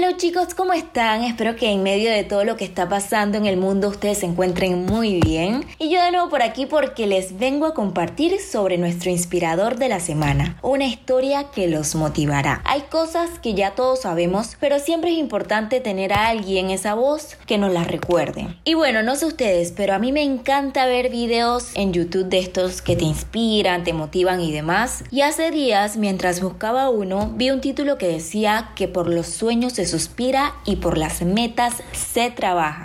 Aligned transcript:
Hello 0.00 0.16
chicos, 0.16 0.54
¿cómo 0.54 0.74
están? 0.74 1.24
Espero 1.24 1.56
que 1.56 1.72
en 1.72 1.82
medio 1.82 2.12
de 2.12 2.22
todo 2.22 2.44
lo 2.44 2.56
que 2.56 2.64
está 2.64 2.88
pasando 2.88 3.36
en 3.36 3.46
el 3.46 3.56
mundo 3.56 3.88
ustedes 3.88 4.18
se 4.18 4.26
encuentren 4.26 4.86
muy 4.86 5.18
bien. 5.18 5.64
Y 5.80 5.90
yo 5.90 6.00
de 6.00 6.12
nuevo 6.12 6.28
por 6.28 6.40
aquí 6.40 6.66
porque 6.66 7.08
les 7.08 7.36
vengo 7.36 7.66
a 7.66 7.74
compartir 7.74 8.38
sobre 8.40 8.78
nuestro 8.78 9.10
inspirador 9.10 9.76
de 9.76 9.88
la 9.88 9.98
semana, 9.98 10.56
una 10.62 10.86
historia 10.86 11.50
que 11.50 11.66
los 11.66 11.96
motivará. 11.96 12.62
Hay 12.64 12.82
cosas 12.82 13.40
que 13.40 13.54
ya 13.54 13.72
todos 13.72 14.02
sabemos, 14.02 14.56
pero 14.60 14.78
siempre 14.78 15.10
es 15.10 15.18
importante 15.18 15.80
tener 15.80 16.12
a 16.12 16.28
alguien 16.28 16.70
esa 16.70 16.94
voz 16.94 17.36
que 17.48 17.58
nos 17.58 17.72
las 17.72 17.88
recuerde. 17.88 18.56
Y 18.62 18.74
bueno, 18.74 19.02
no 19.02 19.16
sé 19.16 19.26
ustedes, 19.26 19.72
pero 19.76 19.94
a 19.94 19.98
mí 19.98 20.12
me 20.12 20.22
encanta 20.22 20.86
ver 20.86 21.10
videos 21.10 21.72
en 21.74 21.92
YouTube 21.92 22.28
de 22.28 22.38
estos 22.38 22.82
que 22.82 22.94
te 22.94 23.04
inspiran, 23.04 23.82
te 23.82 23.94
motivan 23.94 24.40
y 24.42 24.52
demás. 24.52 25.02
Y 25.10 25.22
hace 25.22 25.50
días, 25.50 25.96
mientras 25.96 26.40
buscaba 26.40 26.88
uno, 26.88 27.32
vi 27.34 27.50
un 27.50 27.60
título 27.60 27.98
que 27.98 28.06
decía 28.06 28.70
que 28.76 28.86
por 28.86 29.08
los 29.08 29.26
sueños 29.26 29.72
se 29.72 29.87
suspira 29.88 30.54
y 30.64 30.76
por 30.76 30.96
las 30.96 31.22
metas 31.22 31.82
se 31.92 32.30
trabaja. 32.30 32.84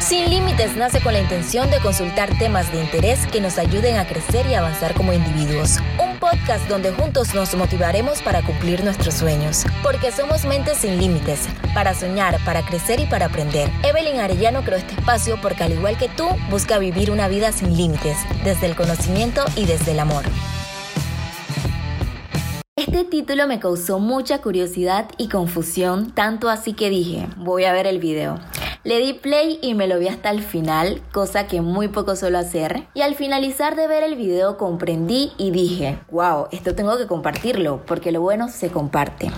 Sin 0.00 0.28
Límites 0.28 0.76
nace 0.76 1.00
con 1.00 1.12
la 1.12 1.20
intención 1.20 1.70
de 1.70 1.78
consultar 1.78 2.36
temas 2.38 2.72
de 2.72 2.80
interés 2.80 3.26
que 3.26 3.40
nos 3.40 3.58
ayuden 3.58 3.96
a 3.96 4.08
crecer 4.08 4.44
y 4.46 4.54
avanzar 4.54 4.94
como 4.94 5.12
individuos. 5.12 5.76
Un 6.02 6.18
podcast 6.18 6.66
donde 6.68 6.90
juntos 6.90 7.32
nos 7.34 7.54
motivaremos 7.54 8.20
para 8.22 8.42
cumplir 8.42 8.82
nuestros 8.82 9.14
sueños. 9.14 9.64
Porque 9.84 10.10
somos 10.10 10.46
mentes 10.46 10.78
sin 10.78 10.98
límites, 10.98 11.46
para 11.74 11.94
soñar, 11.94 12.42
para 12.44 12.62
crecer 12.62 12.98
y 12.98 13.06
para 13.06 13.26
aprender. 13.26 13.70
Evelyn 13.84 14.18
Arellano 14.18 14.64
creó 14.64 14.78
este 14.78 14.94
espacio 14.94 15.38
porque 15.40 15.62
al 15.62 15.72
igual 15.74 15.96
que 15.96 16.08
tú, 16.08 16.26
busca 16.50 16.78
vivir 16.78 17.10
una 17.10 17.28
vida 17.28 17.52
sin 17.52 17.76
límites, 17.76 18.16
desde 18.42 18.66
el 18.66 18.74
conocimiento 18.74 19.44
y 19.54 19.66
desde 19.66 19.92
el 19.92 20.00
amor. 20.00 20.24
Este 22.92 23.04
título 23.04 23.46
me 23.46 23.60
causó 23.60 24.00
mucha 24.00 24.42
curiosidad 24.42 25.08
y 25.16 25.28
confusión, 25.28 26.10
tanto 26.10 26.48
así 26.48 26.72
que 26.72 26.90
dije, 26.90 27.28
voy 27.36 27.62
a 27.62 27.72
ver 27.72 27.86
el 27.86 28.00
video. 28.00 28.40
Le 28.82 28.98
di 28.98 29.12
play 29.12 29.60
y 29.62 29.74
me 29.74 29.86
lo 29.86 30.00
vi 30.00 30.08
hasta 30.08 30.28
el 30.30 30.42
final, 30.42 31.00
cosa 31.12 31.46
que 31.46 31.60
muy 31.60 31.86
poco 31.86 32.16
suelo 32.16 32.38
hacer. 32.38 32.88
Y 32.94 33.02
al 33.02 33.14
finalizar 33.14 33.76
de 33.76 33.86
ver 33.86 34.02
el 34.02 34.16
video 34.16 34.56
comprendí 34.56 35.30
y 35.38 35.52
dije, 35.52 36.00
wow, 36.10 36.48
esto 36.50 36.74
tengo 36.74 36.98
que 36.98 37.06
compartirlo, 37.06 37.80
porque 37.86 38.10
lo 38.10 38.22
bueno 38.22 38.48
se 38.48 38.70
comparte. 38.70 39.30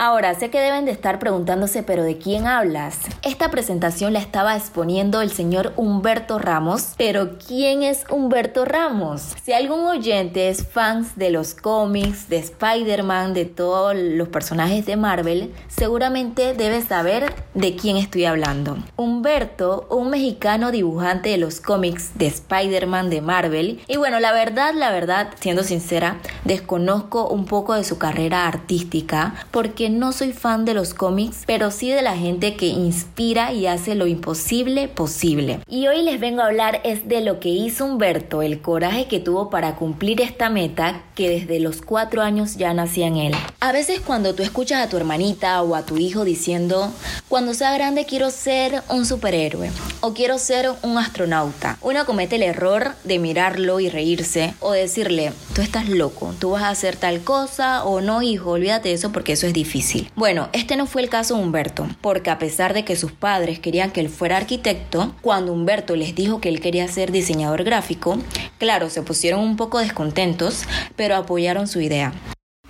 Ahora, 0.00 0.32
sé 0.36 0.48
que 0.48 0.60
deben 0.60 0.84
de 0.84 0.92
estar 0.92 1.18
preguntándose, 1.18 1.82
pero 1.82 2.04
¿de 2.04 2.18
quién 2.18 2.46
hablas? 2.46 2.98
Esta 3.22 3.50
presentación 3.50 4.12
la 4.12 4.20
estaba 4.20 4.56
exponiendo 4.56 5.22
el 5.22 5.32
señor 5.32 5.72
Humberto 5.74 6.38
Ramos, 6.38 6.94
pero 6.96 7.36
¿quién 7.44 7.82
es 7.82 8.04
Humberto 8.08 8.64
Ramos? 8.64 9.34
Si 9.42 9.52
algún 9.52 9.80
oyente 9.80 10.50
es 10.50 10.64
fans 10.64 11.16
de 11.16 11.30
los 11.30 11.54
cómics, 11.54 12.28
de 12.28 12.38
Spider-Man, 12.38 13.34
de 13.34 13.46
todos 13.46 13.96
los 13.96 14.28
personajes 14.28 14.86
de 14.86 14.96
Marvel, 14.96 15.52
seguramente 15.66 16.54
debe 16.54 16.80
saber 16.80 17.34
de 17.54 17.74
quién 17.74 17.96
estoy 17.96 18.24
hablando. 18.24 18.78
Humberto, 18.94 19.88
un 19.90 20.10
mexicano 20.10 20.70
dibujante 20.70 21.30
de 21.30 21.38
los 21.38 21.60
cómics 21.60 22.16
de 22.16 22.28
Spider-Man 22.28 23.10
de 23.10 23.20
Marvel, 23.20 23.80
y 23.88 23.96
bueno, 23.96 24.20
la 24.20 24.32
verdad, 24.32 24.74
la 24.74 24.92
verdad, 24.92 25.30
siendo 25.40 25.64
sincera, 25.64 26.18
desconozco 26.48 27.28
un 27.28 27.44
poco 27.44 27.74
de 27.74 27.84
su 27.84 27.98
carrera 27.98 28.48
artística 28.48 29.36
porque 29.52 29.90
no 29.90 30.10
soy 30.10 30.32
fan 30.32 30.64
de 30.64 30.74
los 30.74 30.94
cómics, 30.94 31.44
pero 31.46 31.70
sí 31.70 31.90
de 31.90 32.02
la 32.02 32.16
gente 32.16 32.56
que 32.56 32.66
inspira 32.66 33.52
y 33.52 33.68
hace 33.68 33.94
lo 33.94 34.08
imposible 34.08 34.88
posible. 34.88 35.60
Y 35.68 35.86
hoy 35.86 36.02
les 36.02 36.18
vengo 36.18 36.42
a 36.42 36.46
hablar 36.46 36.80
es 36.82 37.06
de 37.06 37.20
lo 37.20 37.38
que 37.38 37.50
hizo 37.50 37.84
Humberto, 37.84 38.42
el 38.42 38.60
coraje 38.60 39.06
que 39.06 39.20
tuvo 39.20 39.50
para 39.50 39.76
cumplir 39.76 40.20
esta 40.20 40.50
meta 40.50 41.02
que 41.14 41.28
desde 41.30 41.60
los 41.60 41.82
cuatro 41.82 42.22
años 42.22 42.56
ya 42.56 42.74
nacía 42.74 43.06
en 43.06 43.16
él. 43.16 43.34
A 43.60 43.70
veces 43.72 44.00
cuando 44.00 44.34
tú 44.34 44.42
escuchas 44.42 44.84
a 44.84 44.88
tu 44.88 44.96
hermanita 44.96 45.62
o 45.62 45.74
a 45.74 45.84
tu 45.84 45.96
hijo 45.98 46.24
diciendo, 46.24 46.90
cuando 47.28 47.54
sea 47.54 47.72
grande 47.74 48.06
quiero 48.06 48.30
ser 48.30 48.82
un 48.88 49.06
superhéroe 49.06 49.70
o 50.08 50.14
quiero 50.14 50.38
ser 50.38 50.70
un 50.82 50.96
astronauta, 50.96 51.76
uno 51.82 52.06
comete 52.06 52.36
el 52.36 52.42
error 52.42 52.94
de 53.04 53.18
mirarlo 53.18 53.78
y 53.78 53.90
reírse 53.90 54.54
o 54.60 54.72
decirle, 54.72 55.34
tú 55.54 55.60
estás 55.60 55.86
loco, 55.86 56.34
tú 56.38 56.52
vas 56.52 56.62
a 56.62 56.70
hacer 56.70 56.96
tal 56.96 57.20
cosa 57.20 57.84
o 57.84 58.00
no 58.00 58.22
hijo, 58.22 58.52
olvídate 58.52 58.88
de 58.88 58.94
eso 58.94 59.12
porque 59.12 59.32
eso 59.32 59.46
es 59.46 59.52
difícil. 59.52 60.10
Bueno, 60.16 60.48
este 60.54 60.76
no 60.76 60.86
fue 60.86 61.02
el 61.02 61.10
caso 61.10 61.34
de 61.36 61.42
Humberto, 61.42 61.86
porque 62.00 62.30
a 62.30 62.38
pesar 62.38 62.72
de 62.72 62.86
que 62.86 62.96
sus 62.96 63.12
padres 63.12 63.60
querían 63.60 63.90
que 63.90 64.00
él 64.00 64.08
fuera 64.08 64.38
arquitecto, 64.38 65.14
cuando 65.20 65.52
Humberto 65.52 65.94
les 65.94 66.14
dijo 66.14 66.40
que 66.40 66.48
él 66.48 66.62
quería 66.62 66.88
ser 66.88 67.12
diseñador 67.12 67.64
gráfico, 67.64 68.16
claro, 68.56 68.88
se 68.88 69.02
pusieron 69.02 69.40
un 69.40 69.58
poco 69.58 69.78
descontentos, 69.78 70.64
pero 70.96 71.16
apoyaron 71.16 71.68
su 71.68 71.82
idea. 71.82 72.14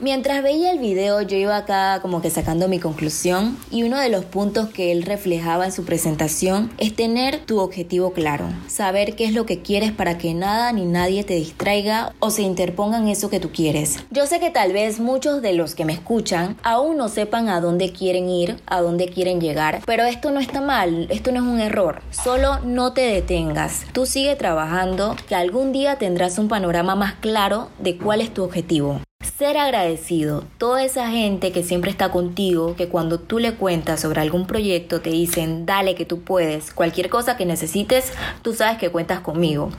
Mientras 0.00 0.44
veía 0.44 0.70
el 0.70 0.78
video 0.78 1.22
yo 1.22 1.36
iba 1.36 1.56
acá 1.56 1.98
como 2.00 2.22
que 2.22 2.30
sacando 2.30 2.68
mi 2.68 2.78
conclusión 2.78 3.58
y 3.68 3.82
uno 3.82 3.98
de 3.98 4.08
los 4.10 4.24
puntos 4.24 4.68
que 4.68 4.92
él 4.92 5.02
reflejaba 5.02 5.64
en 5.64 5.72
su 5.72 5.84
presentación 5.84 6.70
es 6.78 6.94
tener 6.94 7.44
tu 7.44 7.58
objetivo 7.58 8.12
claro, 8.12 8.46
saber 8.68 9.16
qué 9.16 9.24
es 9.24 9.34
lo 9.34 9.44
que 9.44 9.60
quieres 9.60 9.90
para 9.90 10.16
que 10.16 10.34
nada 10.34 10.70
ni 10.70 10.84
nadie 10.84 11.24
te 11.24 11.34
distraiga 11.34 12.14
o 12.20 12.30
se 12.30 12.42
interponga 12.42 12.98
en 12.98 13.08
eso 13.08 13.28
que 13.28 13.40
tú 13.40 13.50
quieres. 13.50 13.98
Yo 14.12 14.26
sé 14.26 14.38
que 14.38 14.50
tal 14.50 14.72
vez 14.72 15.00
muchos 15.00 15.42
de 15.42 15.54
los 15.54 15.74
que 15.74 15.84
me 15.84 15.94
escuchan 15.94 16.56
aún 16.62 16.96
no 16.96 17.08
sepan 17.08 17.48
a 17.48 17.60
dónde 17.60 17.90
quieren 17.90 18.28
ir, 18.28 18.56
a 18.66 18.80
dónde 18.80 19.08
quieren 19.08 19.40
llegar, 19.40 19.80
pero 19.84 20.04
esto 20.04 20.30
no 20.30 20.38
está 20.38 20.60
mal, 20.60 21.08
esto 21.10 21.32
no 21.32 21.38
es 21.38 21.46
un 21.54 21.58
error, 21.58 22.02
solo 22.12 22.60
no 22.60 22.92
te 22.92 23.00
detengas, 23.00 23.84
tú 23.92 24.06
sigue 24.06 24.36
trabajando 24.36 25.16
que 25.28 25.34
algún 25.34 25.72
día 25.72 25.96
tendrás 25.96 26.38
un 26.38 26.46
panorama 26.46 26.94
más 26.94 27.14
claro 27.14 27.68
de 27.80 27.98
cuál 27.98 28.20
es 28.20 28.32
tu 28.32 28.44
objetivo 28.44 29.00
ser 29.38 29.56
agradecido. 29.56 30.42
Toda 30.58 30.82
esa 30.82 31.08
gente 31.12 31.52
que 31.52 31.62
siempre 31.62 31.92
está 31.92 32.10
contigo, 32.10 32.74
que 32.74 32.88
cuando 32.88 33.20
tú 33.20 33.38
le 33.38 33.54
cuentas 33.54 34.00
sobre 34.00 34.20
algún 34.20 34.48
proyecto 34.48 35.00
te 35.00 35.10
dicen, 35.10 35.64
dale 35.64 35.94
que 35.94 36.04
tú 36.04 36.22
puedes, 36.22 36.72
cualquier 36.72 37.08
cosa 37.08 37.36
que 37.36 37.46
necesites, 37.46 38.12
tú 38.42 38.52
sabes 38.52 38.78
que 38.78 38.90
cuentas 38.90 39.20
conmigo. 39.20 39.70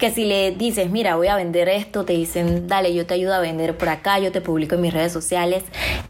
Que 0.00 0.10
si 0.10 0.24
le 0.24 0.52
dices, 0.52 0.90
mira, 0.90 1.16
voy 1.16 1.28
a 1.28 1.36
vender 1.36 1.68
esto, 1.68 2.06
te 2.06 2.14
dicen, 2.14 2.66
dale, 2.66 2.94
yo 2.94 3.04
te 3.04 3.14
ayudo 3.14 3.34
a 3.34 3.40
vender 3.40 3.76
por 3.76 3.90
acá, 3.90 4.18
yo 4.18 4.32
te 4.32 4.40
publico 4.40 4.74
en 4.74 4.80
mis 4.80 4.94
redes 4.94 5.12
sociales. 5.12 5.62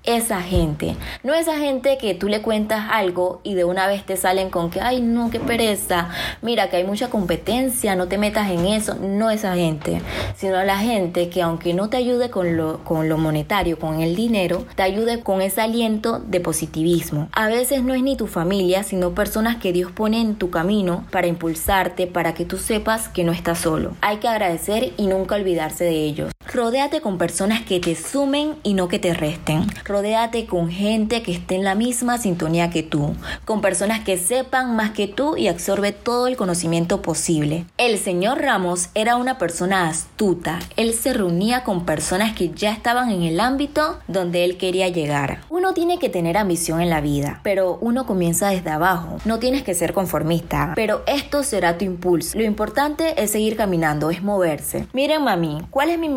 Esa 0.04 0.40
gente, 0.42 0.94
no 1.24 1.34
esa 1.34 1.58
gente 1.58 1.98
que 1.98 2.14
tú 2.14 2.28
le 2.28 2.40
cuentas 2.40 2.86
algo 2.90 3.40
y 3.42 3.54
de 3.54 3.64
una 3.64 3.88
vez 3.88 4.06
te 4.06 4.16
salen 4.16 4.48
con 4.48 4.70
que, 4.70 4.80
ay, 4.80 5.02
no, 5.02 5.30
qué 5.30 5.40
pereza, 5.40 6.08
mira 6.40 6.70
que 6.70 6.76
hay 6.76 6.84
mucha 6.84 7.10
competencia, 7.10 7.96
no 7.96 8.06
te 8.06 8.16
metas 8.16 8.50
en 8.50 8.64
eso. 8.66 8.94
No 8.94 9.28
esa 9.28 9.54
gente, 9.56 10.00
sino 10.36 10.62
la 10.62 10.78
gente 10.78 11.28
que 11.28 11.42
aunque 11.42 11.74
no 11.74 11.90
te 11.90 11.96
ayude 11.96 12.30
con 12.30 12.56
lo 12.56 12.84
con 12.84 13.08
lo 13.08 13.18
monetario, 13.18 13.78
con 13.78 14.00
el 14.00 14.14
dinero, 14.14 14.64
te 14.76 14.82
ayude 14.82 15.20
con 15.22 15.42
ese 15.42 15.62
aliento 15.62 16.20
de 16.20 16.40
positivismo. 16.40 17.28
A 17.32 17.48
veces 17.48 17.82
no 17.82 17.94
es 17.94 18.02
ni 18.02 18.16
tu 18.16 18.26
familia, 18.26 18.84
sino 18.84 19.14
personas 19.14 19.56
que 19.56 19.72
Dios 19.72 19.90
pone 19.90 20.20
en 20.20 20.36
tu 20.36 20.50
camino 20.50 21.04
para 21.10 21.26
impulsarte, 21.26 22.06
para 22.06 22.34
que 22.34 22.44
tú 22.44 22.56
sepas 22.56 23.08
que 23.08 23.24
no 23.24 23.32
estás 23.32 23.58
solo. 23.58 23.79
Hay 24.00 24.18
que 24.18 24.28
agradecer 24.28 24.92
y 24.96 25.06
nunca 25.06 25.34
olvidarse 25.34 25.84
de 25.84 26.04
ellos. 26.04 26.32
Rodéate 26.52 27.00
con 27.00 27.16
personas 27.16 27.62
que 27.62 27.78
te 27.78 27.94
sumen 27.94 28.56
y 28.64 28.74
no 28.74 28.88
que 28.88 28.98
te 28.98 29.14
resten. 29.14 29.66
Rodéate 29.84 30.46
con 30.46 30.68
gente 30.68 31.22
que 31.22 31.30
esté 31.30 31.54
en 31.54 31.62
la 31.62 31.76
misma 31.76 32.18
sintonía 32.18 32.70
que 32.70 32.82
tú, 32.82 33.14
con 33.44 33.60
personas 33.60 34.00
que 34.00 34.18
sepan 34.18 34.74
más 34.74 34.90
que 34.90 35.06
tú 35.06 35.36
y 35.36 35.46
absorbe 35.46 35.92
todo 35.92 36.26
el 36.26 36.36
conocimiento 36.36 37.02
posible. 37.02 37.66
El 37.78 37.98
señor 37.98 38.40
Ramos 38.40 38.88
era 38.94 39.14
una 39.14 39.38
persona 39.38 39.86
astuta. 39.86 40.58
Él 40.76 40.92
se 40.92 41.12
reunía 41.12 41.62
con 41.62 41.86
personas 41.86 42.34
que 42.34 42.50
ya 42.50 42.72
estaban 42.72 43.10
en 43.10 43.22
el 43.22 43.38
ámbito 43.38 44.00
donde 44.08 44.44
él 44.44 44.56
quería 44.56 44.88
llegar. 44.88 45.42
Uno 45.50 45.72
tiene 45.72 46.00
que 46.00 46.08
tener 46.08 46.36
ambición 46.36 46.80
en 46.80 46.90
la 46.90 47.00
vida, 47.00 47.38
pero 47.44 47.78
uno 47.80 48.06
comienza 48.06 48.48
desde 48.48 48.70
abajo. 48.70 49.18
No 49.24 49.38
tienes 49.38 49.62
que 49.62 49.74
ser 49.74 49.92
conformista, 49.92 50.72
pero 50.74 51.04
esto 51.06 51.44
será 51.44 51.78
tu 51.78 51.84
impulso. 51.84 52.36
Lo 52.36 52.44
importante 52.44 53.22
es 53.22 53.30
seguir 53.30 53.56
caminando, 53.56 54.10
es 54.10 54.20
moverse. 54.20 54.88
Miren 54.92 55.22
mami, 55.22 55.62
¿cuál 55.70 55.90
es 55.90 55.98
mi 56.00 56.08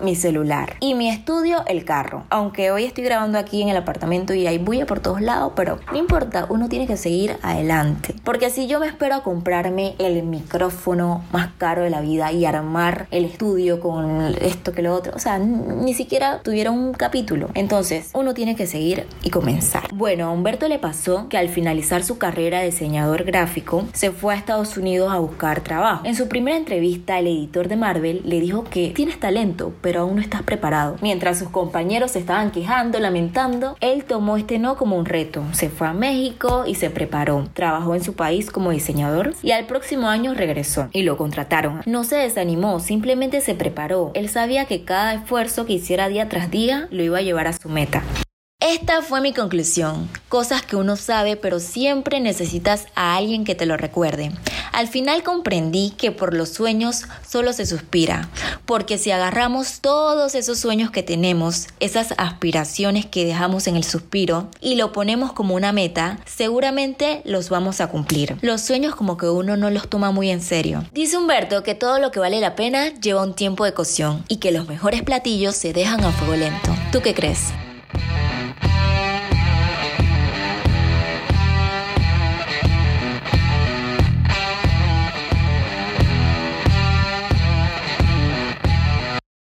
mi 0.00 0.14
celular 0.14 0.76
y 0.78 0.94
mi 0.94 1.08
estudio, 1.08 1.64
el 1.66 1.84
carro. 1.84 2.24
Aunque 2.30 2.70
hoy 2.70 2.84
estoy 2.84 3.02
grabando 3.02 3.38
aquí 3.38 3.60
en 3.60 3.68
el 3.68 3.76
apartamento 3.76 4.32
y 4.32 4.46
hay 4.46 4.58
bulla 4.58 4.86
por 4.86 5.00
todos 5.00 5.20
lados, 5.20 5.52
pero 5.56 5.80
no 5.90 5.98
importa, 5.98 6.46
uno 6.48 6.68
tiene 6.68 6.86
que 6.86 6.96
seguir 6.96 7.36
adelante. 7.42 8.14
Porque 8.22 8.50
si 8.50 8.68
yo 8.68 8.78
me 8.78 8.86
espero 8.86 9.16
a 9.16 9.22
comprarme 9.24 9.96
el 9.98 10.22
micrófono 10.22 11.24
más 11.32 11.50
caro 11.58 11.82
de 11.82 11.90
la 11.90 12.00
vida 12.00 12.30
y 12.30 12.44
armar 12.44 13.08
el 13.10 13.24
estudio 13.24 13.80
con 13.80 14.20
esto 14.40 14.72
que 14.72 14.82
lo 14.82 14.94
otro, 14.94 15.12
o 15.16 15.18
sea, 15.18 15.38
ni 15.38 15.92
siquiera 15.92 16.40
tuviera 16.42 16.70
un 16.70 16.92
capítulo. 16.92 17.48
Entonces, 17.54 18.10
uno 18.14 18.34
tiene 18.34 18.54
que 18.54 18.66
seguir 18.68 19.06
y 19.24 19.30
comenzar. 19.30 19.92
Bueno, 19.92 20.26
a 20.26 20.30
Humberto 20.30 20.68
le 20.68 20.78
pasó 20.78 21.28
que 21.28 21.36
al 21.36 21.48
finalizar 21.48 22.04
su 22.04 22.16
carrera 22.16 22.60
de 22.60 22.66
diseñador 22.66 23.24
gráfico, 23.24 23.86
se 23.92 24.12
fue 24.12 24.34
a 24.34 24.36
Estados 24.36 24.76
Unidos 24.76 25.12
a 25.12 25.18
buscar 25.18 25.62
trabajo. 25.62 26.04
En 26.04 26.14
su 26.14 26.28
primera 26.28 26.56
entrevista, 26.56 27.18
el 27.18 27.26
editor 27.26 27.66
de 27.66 27.76
Marvel 27.76 28.22
le 28.24 28.40
dijo 28.40 28.62
que 28.62 28.90
tienes 28.90 29.18
talento 29.18 29.47
pero 29.80 30.02
aún 30.02 30.16
no 30.16 30.22
estás 30.22 30.42
preparado. 30.42 30.96
Mientras 31.00 31.38
sus 31.38 31.48
compañeros 31.48 32.12
se 32.12 32.18
estaban 32.18 32.50
quejando, 32.50 33.00
lamentando, 33.00 33.76
él 33.80 34.04
tomó 34.04 34.36
este 34.36 34.58
no 34.58 34.76
como 34.76 34.96
un 34.96 35.04
reto. 35.04 35.42
Se 35.52 35.68
fue 35.68 35.88
a 35.88 35.92
México 35.92 36.64
y 36.66 36.74
se 36.74 36.90
preparó. 36.90 37.48
Trabajó 37.54 37.94
en 37.94 38.04
su 38.04 38.14
país 38.14 38.50
como 38.50 38.70
diseñador 38.70 39.34
y 39.42 39.52
al 39.52 39.66
próximo 39.66 40.08
año 40.08 40.34
regresó 40.34 40.88
y 40.92 41.02
lo 41.02 41.16
contrataron. 41.16 41.82
No 41.86 42.04
se 42.04 42.16
desanimó, 42.16 42.80
simplemente 42.80 43.40
se 43.40 43.54
preparó. 43.54 44.10
Él 44.14 44.28
sabía 44.28 44.66
que 44.66 44.84
cada 44.84 45.14
esfuerzo 45.14 45.66
que 45.66 45.74
hiciera 45.74 46.08
día 46.08 46.28
tras 46.28 46.50
día 46.50 46.88
lo 46.90 47.02
iba 47.02 47.18
a 47.18 47.22
llevar 47.22 47.46
a 47.46 47.52
su 47.52 47.68
meta. 47.68 48.02
Esta 48.68 49.00
fue 49.00 49.22
mi 49.22 49.32
conclusión. 49.32 50.10
Cosas 50.28 50.60
que 50.60 50.76
uno 50.76 50.96
sabe 50.96 51.36
pero 51.36 51.58
siempre 51.58 52.20
necesitas 52.20 52.84
a 52.94 53.16
alguien 53.16 53.44
que 53.44 53.54
te 53.54 53.64
lo 53.64 53.78
recuerde. 53.78 54.30
Al 54.72 54.88
final 54.88 55.22
comprendí 55.22 55.94
que 55.96 56.12
por 56.12 56.34
los 56.34 56.50
sueños 56.50 57.04
solo 57.26 57.54
se 57.54 57.64
suspira, 57.64 58.28
porque 58.66 58.98
si 58.98 59.10
agarramos 59.10 59.80
todos 59.80 60.34
esos 60.34 60.58
sueños 60.58 60.90
que 60.90 61.02
tenemos, 61.02 61.68
esas 61.80 62.12
aspiraciones 62.18 63.06
que 63.06 63.24
dejamos 63.24 63.68
en 63.68 63.76
el 63.76 63.84
suspiro 63.84 64.50
y 64.60 64.74
lo 64.74 64.92
ponemos 64.92 65.32
como 65.32 65.54
una 65.54 65.72
meta, 65.72 66.18
seguramente 66.26 67.22
los 67.24 67.48
vamos 67.48 67.80
a 67.80 67.86
cumplir. 67.86 68.36
Los 68.42 68.60
sueños 68.60 68.94
como 68.94 69.16
que 69.16 69.30
uno 69.30 69.56
no 69.56 69.70
los 69.70 69.88
toma 69.88 70.10
muy 70.10 70.28
en 70.28 70.42
serio. 70.42 70.84
Dice 70.92 71.16
Humberto 71.16 71.62
que 71.62 71.74
todo 71.74 71.98
lo 72.00 72.10
que 72.10 72.20
vale 72.20 72.38
la 72.38 72.54
pena 72.54 72.88
lleva 73.00 73.22
un 73.22 73.32
tiempo 73.32 73.64
de 73.64 73.72
cocción 73.72 74.26
y 74.28 74.36
que 74.36 74.52
los 74.52 74.68
mejores 74.68 75.02
platillos 75.02 75.56
se 75.56 75.72
dejan 75.72 76.04
a 76.04 76.12
fuego 76.12 76.36
lento. 76.36 76.76
¿Tú 76.92 77.00
qué 77.00 77.14
crees? 77.14 77.44